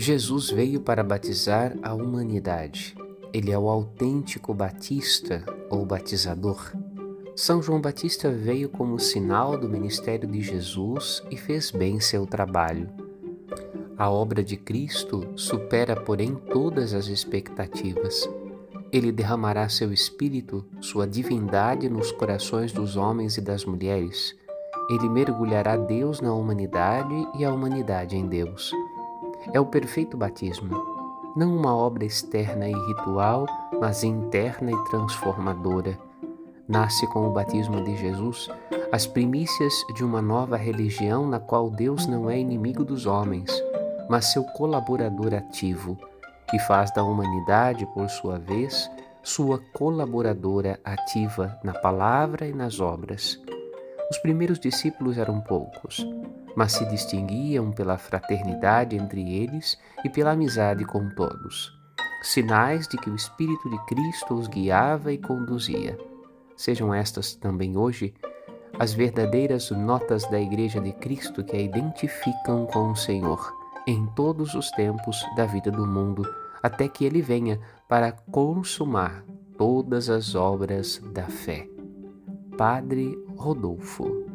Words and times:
Jesus 0.00 0.50
veio 0.50 0.80
para 0.80 1.04
batizar 1.04 1.76
a 1.82 1.92
humanidade. 1.92 2.96
Ele 3.34 3.50
é 3.50 3.58
o 3.58 3.68
autêntico 3.68 4.54
batista 4.54 5.44
ou 5.68 5.84
batizador. 5.84 6.72
São 7.36 7.60
João 7.60 7.82
Batista 7.82 8.30
veio 8.30 8.70
como 8.70 8.98
sinal 8.98 9.58
do 9.58 9.68
ministério 9.68 10.26
de 10.26 10.40
Jesus 10.40 11.22
e 11.30 11.36
fez 11.36 11.70
bem 11.70 12.00
seu 12.00 12.24
trabalho. 12.24 12.88
A 13.98 14.10
obra 14.10 14.42
de 14.42 14.56
Cristo 14.56 15.34
supera, 15.36 15.94
porém, 15.94 16.34
todas 16.34 16.94
as 16.94 17.06
expectativas. 17.08 18.26
Ele 18.90 19.12
derramará 19.12 19.68
seu 19.68 19.92
espírito, 19.92 20.64
sua 20.80 21.06
divindade 21.06 21.90
nos 21.90 22.10
corações 22.10 22.72
dos 22.72 22.96
homens 22.96 23.36
e 23.36 23.42
das 23.42 23.66
mulheres. 23.66 24.34
Ele 24.88 25.10
mergulhará 25.10 25.76
Deus 25.76 26.22
na 26.22 26.32
humanidade 26.32 27.28
e 27.38 27.44
a 27.44 27.52
humanidade 27.52 28.16
em 28.16 28.26
Deus. 28.26 28.72
É 29.52 29.60
o 29.60 29.66
perfeito 29.66 30.16
batismo, 30.16 30.76
não 31.36 31.56
uma 31.56 31.74
obra 31.74 32.04
externa 32.04 32.68
e 32.68 32.72
ritual, 32.72 33.46
mas 33.80 34.04
interna 34.04 34.70
e 34.70 34.84
transformadora. 34.84 35.98
Nasce 36.68 37.06
com 37.08 37.26
o 37.26 37.32
batismo 37.32 37.82
de 37.82 37.96
Jesus 37.96 38.48
as 38.92 39.06
primícias 39.06 39.72
de 39.94 40.04
uma 40.04 40.20
nova 40.20 40.56
religião 40.56 41.26
na 41.26 41.40
qual 41.40 41.70
Deus 41.70 42.06
não 42.06 42.28
é 42.28 42.38
inimigo 42.38 42.84
dos 42.84 43.06
homens, 43.06 43.50
mas 44.08 44.32
seu 44.32 44.44
colaborador 44.44 45.32
ativo 45.34 45.96
que 46.48 46.58
faz 46.58 46.92
da 46.92 47.02
humanidade, 47.04 47.86
por 47.86 48.08
sua 48.10 48.38
vez, 48.38 48.90
sua 49.22 49.60
colaboradora 49.72 50.80
ativa 50.84 51.56
na 51.62 51.72
palavra 51.72 52.46
e 52.46 52.52
nas 52.52 52.80
obras. 52.80 53.40
Os 54.10 54.18
primeiros 54.18 54.58
discípulos 54.58 55.16
eram 55.16 55.40
poucos, 55.40 56.04
mas 56.56 56.72
se 56.72 56.84
distinguiam 56.86 57.70
pela 57.70 57.98
fraternidade 57.98 58.96
entre 58.96 59.34
eles 59.34 59.78
e 60.04 60.08
pela 60.08 60.32
amizade 60.32 60.84
com 60.84 61.08
todos, 61.10 61.72
sinais 62.22 62.86
de 62.88 62.96
que 62.96 63.10
o 63.10 63.14
Espírito 63.14 63.68
de 63.68 63.78
Cristo 63.86 64.34
os 64.34 64.46
guiava 64.46 65.12
e 65.12 65.18
conduzia. 65.18 65.98
Sejam 66.56 66.92
estas 66.92 67.34
também 67.34 67.76
hoje 67.76 68.14
as 68.78 68.92
verdadeiras 68.92 69.70
notas 69.70 70.28
da 70.30 70.40
Igreja 70.40 70.80
de 70.80 70.92
Cristo 70.92 71.44
que 71.44 71.56
a 71.56 71.60
identificam 71.60 72.66
com 72.66 72.90
o 72.90 72.96
Senhor 72.96 73.54
em 73.86 74.06
todos 74.14 74.54
os 74.54 74.70
tempos 74.70 75.24
da 75.36 75.46
vida 75.46 75.70
do 75.70 75.86
mundo, 75.86 76.22
até 76.62 76.88
que 76.88 77.04
ele 77.04 77.22
venha 77.22 77.58
para 77.88 78.12
consumar 78.12 79.24
todas 79.56 80.08
as 80.08 80.34
obras 80.34 81.02
da 81.12 81.24
fé. 81.24 81.66
Padre 82.56 83.18
Rodolfo 83.36 84.30